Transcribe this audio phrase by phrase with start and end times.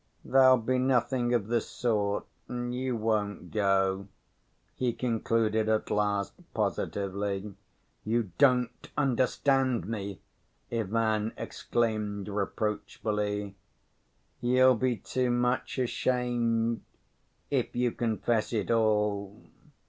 [0.25, 4.07] "There'll be nothing of the sort, and you won't go,"
[4.75, 7.53] he concluded at last positively.
[8.03, 10.19] "You don't understand me,"
[10.71, 13.55] Ivan exclaimed reproachfully.
[14.41, 16.81] "You'll be too much ashamed,
[17.51, 19.39] if you confess it all.